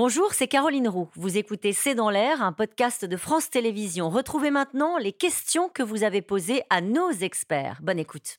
[0.00, 1.08] Bonjour, c'est Caroline Roux.
[1.16, 4.10] Vous écoutez C'est dans l'air, un podcast de France Télévisions.
[4.10, 7.80] Retrouvez maintenant les questions que vous avez posées à nos experts.
[7.82, 8.38] Bonne écoute.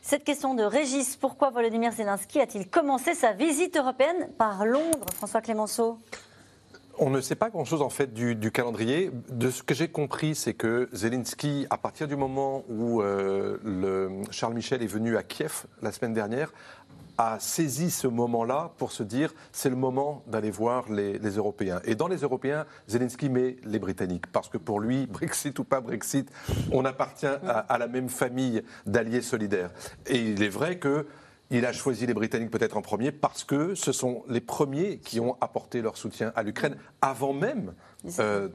[0.00, 5.06] Cette question de Régis, pourquoi Volodymyr Zelensky a-t-il commencé sa visite européenne par Londres?
[5.14, 6.00] François Clémenceau
[6.98, 9.10] on ne sait pas grand-chose en fait du, calendrier.
[9.30, 14.22] De ce que j'ai compris, c'est que Zelensky, à partir du moment où euh, le
[14.30, 16.52] Charles Michel est venu à Kiev la semaine dernière,
[17.16, 21.80] a saisi ce moment-là pour se dire c'est le moment d'aller voir les, Européens.
[21.84, 25.80] Et dans les Européens, Zelensky met les Britanniques parce que pour lui, Brexit ou pas
[25.80, 26.30] Brexit,
[26.72, 29.70] on appartient à la même famille d'alliés solidaires.
[30.06, 31.06] Et il est vrai que
[31.50, 35.18] il a choisi les Britanniques peut-être en premier parce que ce sont les premiers qui
[35.20, 37.72] ont apporté leur soutien à l'Ukraine avant même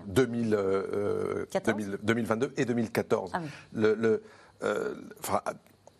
[0.07, 3.31] 2022 euh, euh, et 2014.
[3.33, 3.41] Ah
[3.73, 4.21] le,
[4.63, 4.93] euh,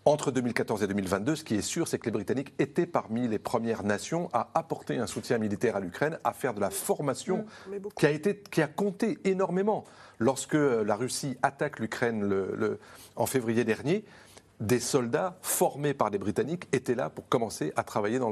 [0.05, 3.39] entre 2014 et 2022, ce qui est sûr, c'est que les Britanniques étaient parmi les
[3.39, 7.71] premières nations à apporter un soutien militaire à l'Ukraine, à faire de la formation mmh,
[7.95, 9.85] qui, a été, qui a compté énormément.
[10.19, 12.29] Lorsque la Russie attaque l'Ukraine
[13.15, 14.03] en février dernier,
[14.63, 18.31] des soldats formés par les Britanniques étaient là pour commencer à travailler dans,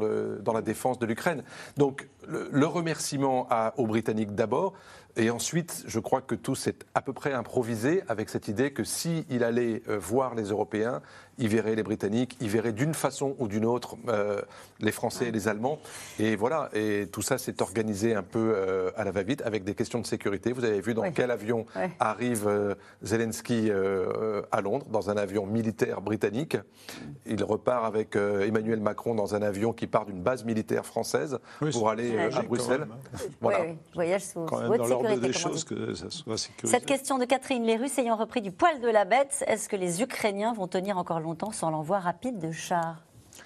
[0.54, 1.44] la défense de l'Ukraine.
[1.78, 4.74] Donc le, remerciement aux Britanniques d'abord,
[5.18, 8.84] et ensuite, je crois que tout s'est à peu près improvisé avec cette idée que
[8.84, 11.02] s'il allait euh, voir les Européens,
[11.38, 14.42] il verrait les Britanniques, il verrait d'une façon ou d'une autre euh,
[14.80, 15.80] les Français et les Allemands.
[16.20, 19.74] Et voilà, et tout ça s'est organisé un peu euh, à la va-vite avec des
[19.74, 20.54] questions de sécurité.
[20.54, 21.66] Vous avez vu dans quel avion
[22.00, 23.72] arrive Zelensky
[24.52, 26.58] à Londres, dans un avion militaire britannique.
[27.26, 31.40] Il repart avec Emmanuel Macron dans un avion qui part d'une base militaire française
[31.72, 32.88] pour aller à Bruxelles.
[33.42, 33.66] Voilà.
[33.94, 34.46] Voyage sous
[35.04, 38.80] des choses que ça soit Cette question de Catherine, les Russes ayant repris du poil
[38.82, 42.52] de la bête, est-ce que les Ukrainiens vont tenir encore longtemps sans l'envoi rapide de
[42.52, 43.04] chars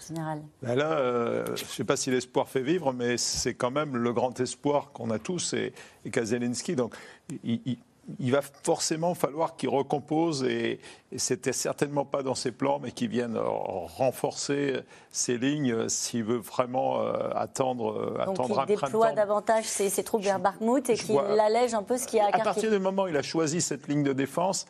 [0.07, 0.41] Général?
[0.61, 3.95] Ben là, euh, je ne sais pas si l'espoir fait vivre, mais c'est quand même
[3.95, 5.73] le grand espoir qu'on a tous et,
[6.03, 6.75] et Kazelinski.
[6.75, 6.95] Donc,
[7.43, 7.77] il, il
[8.19, 10.79] va forcément falloir qu'il recompose, et,
[11.11, 16.37] et c'était certainement pas dans ses plans, mais qu'il vienne renforcer ses lignes s'il veut
[16.37, 21.17] vraiment euh, attendre, euh, Donc attendre il déploie davantage ses, troupes vers Bakhmut et qu'il
[21.17, 23.87] allège un peu ce qui a À partir du moment où il a choisi cette
[23.87, 24.65] ligne de défense,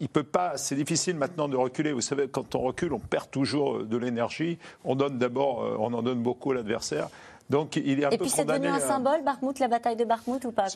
[0.00, 0.56] il peut pas.
[0.56, 1.92] C'est difficile maintenant de reculer.
[1.92, 4.58] Vous savez, quand on recule, on perd toujours de l'énergie.
[4.84, 7.08] On donne d'abord, euh, on en donne beaucoup à l'adversaire.
[7.50, 10.44] Donc il est un Et puis c'est devenu un symbole, Bakhmut, la bataille de Bakhmut
[10.44, 10.68] ou pas,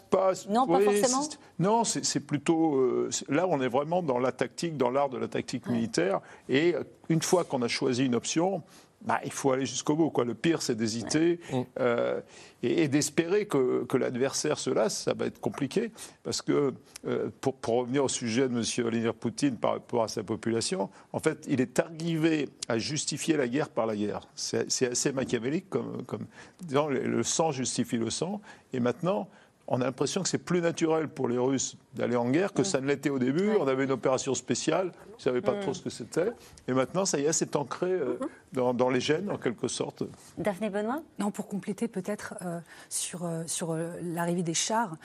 [0.48, 1.22] Non, pas forcément.
[1.58, 2.76] Non, c'est plutôt.
[2.76, 6.20] Euh, là, on est vraiment dans la tactique, dans l'art de la tactique militaire.
[6.48, 6.74] Et
[7.08, 8.62] une fois qu'on a choisi une option,
[9.06, 10.10] bah, il faut aller jusqu'au bout.
[10.10, 10.24] Quoi.
[10.24, 11.38] Le pire, c'est d'hésiter
[11.78, 12.20] euh,
[12.62, 15.04] et, d'espérer que, que l'adversaire se lasse.
[15.04, 15.92] Ça va être compliqué
[16.24, 16.74] parce que,
[17.06, 18.62] euh, pour, pour, revenir au sujet de M.
[18.84, 23.46] Vladimir Poutine par rapport à sa population, en fait, il est arrivé à justifier la
[23.46, 24.28] guerre par la guerre.
[24.34, 26.26] C'est assez machiavélique, comme, comme
[26.62, 28.40] disons, le sang justifie le sang.
[28.72, 29.28] Et maintenant,
[29.68, 32.80] on a l'impression que c'est plus naturel pour les Russes d'aller en guerre que ça
[32.80, 33.50] ne l'était au début.
[33.58, 36.30] On avait une opération spéciale, ils ne savaient pas trop ce que c'était.
[36.68, 38.18] Et maintenant, ça y est, c'est ancré euh,
[38.52, 38.76] mhm.
[38.76, 40.04] dans, les gènes, en quelque sorte.
[40.36, 41.02] Daphné Benoît?
[41.18, 42.60] Non, pour compléter peut-être euh,
[42.90, 44.96] sur, euh, sur l'arrivée des chars,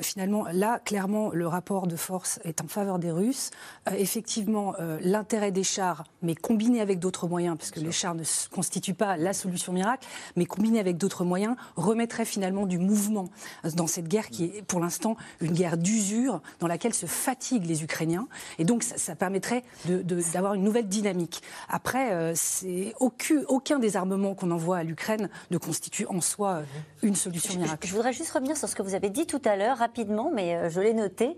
[0.00, 3.50] finalement, là, clairement, le rapport de force est en faveur des Russes.
[3.92, 8.94] effectivement, l'intérêt des chars, mais combiné avec d'autres moyens, parce que les chars ne constituent
[8.94, 10.06] pas la solution miracle,
[10.36, 13.28] mais combiné avec d'autres moyens, remettrait finalement du mouvement
[13.74, 17.82] dans cette guerre qui est pour l'instant une guerre d'usure dans laquelle se fatiguent les
[17.82, 18.28] Ukrainiens.
[18.58, 21.42] Et donc, ça, permettrait d'avoir une nouvelle dynamique.
[21.68, 26.62] Après, euh, c'est aucun, aucun désarmement qu'on envoie à l'Ukraine ne constitue en soi euh,
[27.02, 27.86] une solution miracle.
[27.86, 30.56] Je, voudrais juste revenir sur ce que vous avez dit tout à l'heure, rapidement, mais
[30.56, 31.36] euh, je l'ai noté.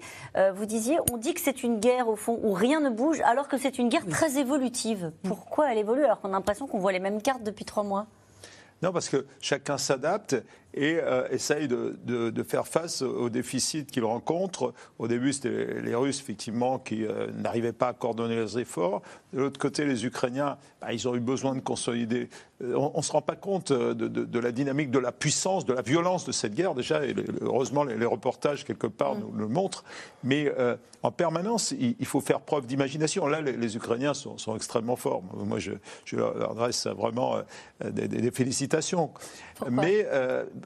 [0.54, 3.48] vous disiez, on dit que c'est une guerre, au fond, où rien ne bouge, alors
[3.48, 5.12] que c'est une guerre très évolutive.
[5.25, 8.06] Pourquoi elle évolue alors qu'on a l'impression qu'on voit les mêmes cartes depuis trois mois?
[8.82, 10.36] Non, parce que chacun s'adapte
[10.75, 14.72] et euh, essaye de, de, faire face aux déficits qu'ils rencontrent.
[14.98, 19.03] Au début, c'était les Russes, effectivement, qui euh, n'arrivaient pas à coordonner leurs efforts.
[19.32, 22.28] De l'autre côté, les Ukrainiens, bah, ils ont eu besoin de consolider.
[22.62, 25.72] Euh, on ne se rend pas compte de, de, la dynamique, de la puissance, de
[25.72, 29.21] la violence de cette guerre, déjà, et heureusement, les, reportages, quelque part, mm.
[29.21, 29.84] nous le montrent.
[30.22, 30.53] Mais
[31.03, 33.27] en permanence, il, faut faire preuve d'imagination.
[33.27, 35.22] Là, les, Ukrainiens sont, sont, extrêmement forts.
[35.34, 35.72] Moi, je,
[36.04, 37.36] je leur adresse vraiment
[37.83, 39.10] des, des, félicitations.
[39.71, 40.06] Mais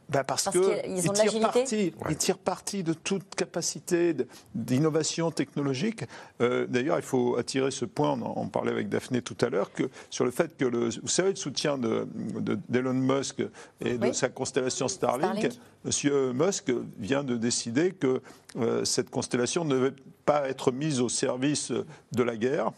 [0.08, 4.14] bah, parce, qu'ils tirent, parti, ils tirent parti de toute capacité
[4.54, 6.04] d'innovation technologique.
[6.40, 9.72] Euh, d'ailleurs, il faut attirer ce point, on en parlait avec Daphné tout à l'heure,
[9.72, 13.42] que sur le fait que le, vous savez, le soutien d'Elon de, Musk
[13.80, 15.50] et de sa constellation Starlink,
[15.84, 18.22] Monsieur Musk vient de décider que
[18.56, 19.94] euh, cette constellation ne devait
[20.24, 21.72] pas être mise au service
[22.12, 22.72] de la guerre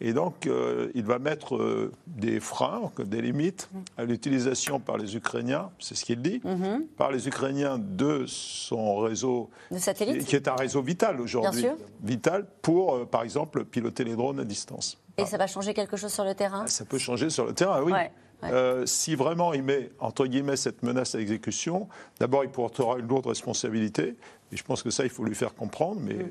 [0.00, 5.16] Et donc, euh, il va mettre euh, des freins, des limites à l'utilisation par les
[5.16, 6.84] Ukrainiens, c'est ce qu'il dit, Mhm.
[6.96, 9.78] par les Ukrainiens de son réseau, De
[10.24, 11.66] qui est un réseau vital aujourd'hui,
[12.02, 14.98] vital pour, euh, par exemple, piloter les drones à distance.
[15.16, 16.66] Et ça va changer quelque chose sur le terrain?
[16.66, 17.92] Ça peut changer sur le terrain, oui.
[17.92, 18.10] Ouais,
[18.42, 18.86] ouais.
[18.86, 21.88] Si vraiment il met, entre guillemets, cette menace à exécution,
[22.18, 24.16] d'abord, il portera une lourde responsabilité.
[24.50, 26.28] Et je pense que ça, il faut lui faire comprendre, mais Mm.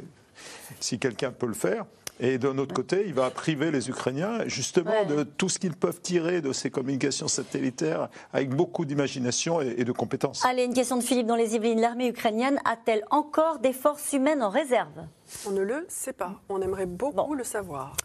[0.81, 1.85] si quelqu'un peut le faire.
[2.19, 5.05] Et d'un autre côté, il va priver les Ukrainiens justement Ouais.
[5.05, 9.83] de tout ce qu'ils peuvent tirer de ces communications satellitaires avec beaucoup d'imagination et, et
[9.83, 10.45] de compétences.
[10.45, 11.81] Allez, une question de Philippe dans les Yvelines.
[11.81, 15.05] L'armée ukrainienne a-t-elle encore des forces humaines en réserve?
[15.47, 16.33] On ne le sait pas.
[16.49, 17.33] On aimerait beaucoup Bon.
[17.33, 17.95] le savoir.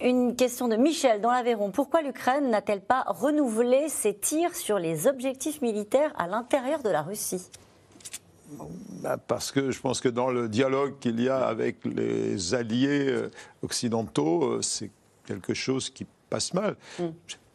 [0.00, 1.70] Une question de Michel dans l'Aveyron.
[1.72, 7.02] Pourquoi l'Ukraine n'a-t-elle pas renouvelé ses tirs sur les objectifs militaires à l'intérieur de la
[7.02, 7.48] Russie?
[9.26, 13.30] Parce que je pense que dans le dialogue qu'il y a avec les alliés euh,
[13.62, 14.90] occidentaux, euh, c'est
[15.26, 16.76] quelque chose qui passe mal.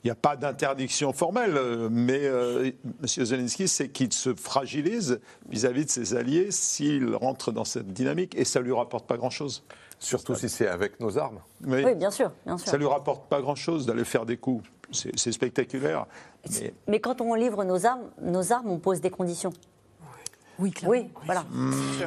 [0.04, 3.08] Il n'y a pas d'interdiction formelle, euh, mais euh, M.
[3.08, 8.44] Zelensky, c'est qu'il se fragilise vis-à-vis de ses alliés s'il rentre dans cette dynamique, et
[8.44, 9.64] ça ne lui rapporte pas grand-chose.
[10.00, 11.40] Surtout si c'est avec nos armes.
[11.66, 12.68] Oui, bien sûr, bien sûr.
[12.68, 14.68] ça ne lui rapporte pas grand-chose d'aller faire des coups.
[14.92, 16.06] C'est c'est spectaculaire.
[16.52, 19.54] Mais Mais quand on livre nos armes, nos armes, on pose des conditions.
[20.60, 20.92] Oui, clairement.
[20.98, 21.44] Oui, voilà.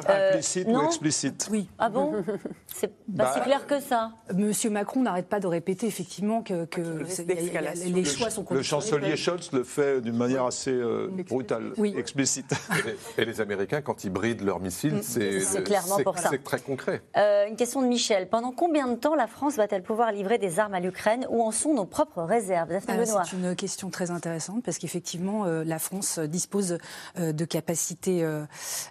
[0.09, 0.85] Euh, implicite ou non.
[0.87, 1.47] explicite?
[1.51, 1.67] Oui.
[1.77, 2.13] Ah bon?
[2.67, 4.11] C'est pas Bah, si clair que ça.
[4.33, 8.03] Monsieur Macron n'arrête pas de répéter effectivement que, le y a- y a- les Le
[8.03, 11.93] choix ch- sont Le chancelier Scholz le fait d'une manière assez euh, brutale, Oui.
[11.97, 12.51] explicite.
[12.77, 16.29] Et les, et les Américains, quand ils brident leurs missiles, c'est C'est clairement pour ça.
[16.29, 17.01] C'est très concret.
[17.17, 18.29] Euh, une question de Michel.
[18.29, 21.25] Pendant combien de temps la France va-t-elle pouvoir livrer des armes à l'Ukraine?
[21.29, 22.69] Où en sont nos propres réserves?
[22.79, 26.77] C'est une question très intéressante parce qu'effectivement, euh, la France dispose
[27.19, 28.45] euh, de capacités, euh,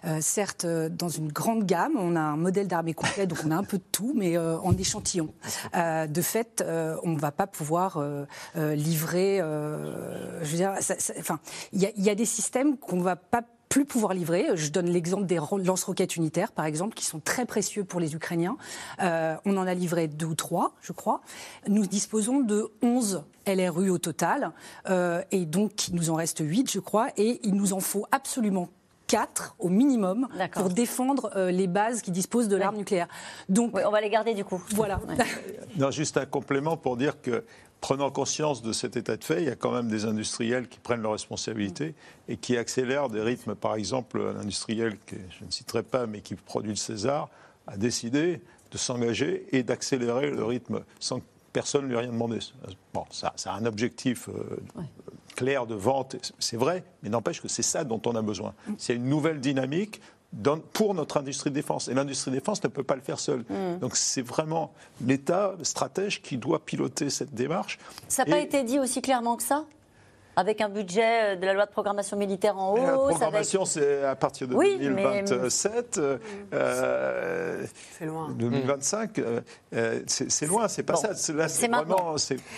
[0.05, 1.93] euh, certes, euh, dans une grande gamme.
[1.97, 4.75] On a un modèle d'armée complet, donc on a un peu de tout, mais en
[4.77, 5.33] échantillon.
[5.73, 6.63] De fait,
[7.03, 8.01] on ne va pas pouvoir
[8.55, 9.41] livrer.
[11.19, 11.39] enfin,
[11.73, 14.47] il y, a- des systèmes qu'on ne va pas plus pouvoir livrer.
[14.55, 18.15] Je donne l'exemple des ro- lance-roquettes unitaires, par exemple, qui sont très précieux pour les
[18.15, 18.57] Ukrainiens.
[18.99, 21.21] On en a livré deux ou trois, je crois.
[21.67, 24.51] Nous disposons de 11 LRU au total,
[25.31, 28.69] et donc il nous en reste 8, je crois, et il nous en faut absolument
[29.07, 33.07] 4 au minimum pour défendre euh, les bases qui disposent de l'arme nucléaire.
[33.49, 34.61] Donc on va les garder du coup.
[34.75, 34.99] voilà.
[35.77, 37.43] Non, juste un complément pour dire que,
[37.81, 40.79] prenant conscience de cet état de fait, il y a quand même des industriels qui
[40.79, 41.93] prennent leurs responsabilités
[42.27, 43.55] et qui accélèrent des rythmes.
[43.55, 47.29] Par exemple, un industriel que je ne citerai pas, mais qui produit le César,
[47.67, 52.11] a décidé de s'engager et d'accélérer le rythme sans que personne ne lui ait rien
[52.11, 52.39] demandé.
[52.93, 54.57] Bon, ça, ça a un objectif euh,
[55.37, 58.53] clair de vente, c'est vrai, mais n'empêche que c'est ça dont on a besoin.
[58.77, 60.01] C'est une nouvelle dynamique
[60.33, 61.87] dans- pour notre industrie de défense.
[61.87, 63.45] Et l'industrie de défense ne peut pas le faire seule.
[63.79, 64.73] Donc c'est vraiment
[65.05, 67.77] l'État stratège qui doit piloter cette démarche.
[68.09, 69.63] Ça n'a pas été dit aussi clairement que ça?
[70.39, 73.17] Avec un budget euh, de la loi de programmation militaire en Et la hausse avec-
[73.17, 76.19] programmation, c'est à partir de Oui, mais- 2027, euh,
[76.53, 77.65] euh,
[77.97, 78.29] C'est loin.
[78.37, 79.17] 2025.
[79.17, 79.41] euh,
[79.73, 81.15] euh, c'est loin, c'est pas Bon, ça.
[81.15, 81.77] C'est- vraiment.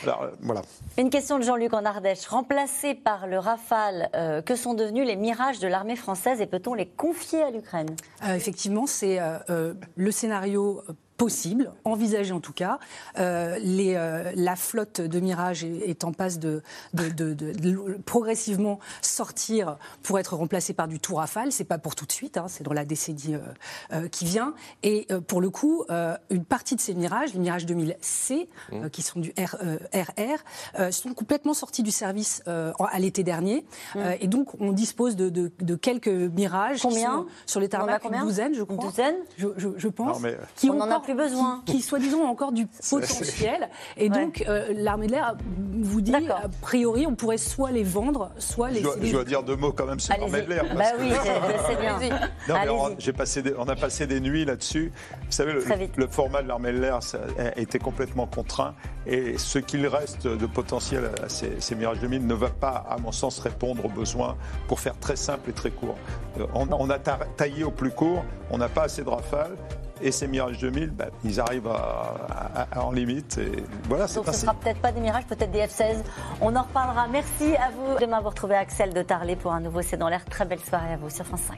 [0.04, 0.62] alors, euh, voilà.
[0.98, 2.28] Une question de Jean-Luc en Ardèche.
[2.28, 6.74] Remplacés par le Rafale, euh, que sont devenus les mirages de l'armée française et peut-on
[6.74, 7.96] les confier à l'Ukraine?
[8.28, 12.80] Euh, effectivement, c'est euh, euh, le scénario euh, possible, envisagé en tout cas.
[13.20, 17.52] Euh, les, euh, la flotte de Mirage est, est en passe de, de- de- de-
[17.52, 21.52] de progressivement sortir pour être remplacée par du tout Rafale.
[21.52, 23.40] C'est pas pour tout de suite, hein, c'est dans la décennie euh,
[23.94, 24.54] euh, qui vient.
[24.82, 28.88] Et euh, pour le coup, euh, une partie de ces Mirages, les Mirages 2000C, euh,
[28.88, 30.40] qui sont du R, euh, RR,
[30.80, 33.66] euh, sont complètement sortis du service euh, à l'été dernier.
[33.98, 37.12] Euh, et donc, on dispose de, de- de quelques Mirages qui Combien?
[37.12, 38.90] sont sur les tarmacs, une douzaine, je Une crois.
[38.90, 39.16] douzaine?
[39.38, 40.16] Je, je- je pense.
[40.16, 41.62] Non, mais- qui On ont n'en a encore- plus besoin.
[41.66, 43.70] Qui, qui, soi-disant, ont encore du potentiel.
[43.98, 44.16] Et Ouais.
[44.26, 45.36] donc, euh, l'armée de l'air
[45.82, 49.24] vous dit, a priori, on pourrait soit les vendre, soit les Je dois, je dois
[49.24, 50.66] dire deux mots quand même sur l'armée de l'air.
[50.76, 51.12] Bah oui,
[51.68, 52.00] c'est bien.
[52.48, 54.92] Non, mais on, passé des- on a passé des nuits là-dessus.
[55.26, 55.64] Vous savez, le,
[55.96, 58.74] le format de l'armée de l'air ça a été complètement contraint.
[59.06, 62.98] Et ce qu'il reste de potentiel à ces, ces Mirage 2000 ne va pas, à
[62.98, 64.36] mon sens, répondre aux besoins
[64.68, 65.96] pour faire très simple et très court.
[66.40, 69.56] Euh, On, on a ta- taillé au plus court, on n'a pas assez de rafales.
[70.02, 73.38] Et ces Mirage 2000, bah, ils arrivent à, à- à- en limite.
[73.38, 74.42] Et voilà, c'est Donc ce ainsi.
[74.42, 76.04] sera peut-être pas des mirages, peut-être des F-16.
[76.42, 77.08] On en reparlera.
[77.08, 78.00] Merci à vous.
[78.00, 80.24] Demain, vous retrouvez Axel de Tarlet pour un nouveau C'est dans l'air.
[80.26, 81.58] Très belle soirée à vous sur France 5.